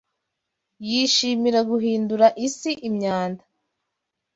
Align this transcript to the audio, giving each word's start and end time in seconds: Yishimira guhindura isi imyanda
Yishimira 0.89 1.59
guhindura 1.71 2.27
isi 2.47 2.71
imyanda 2.87 3.43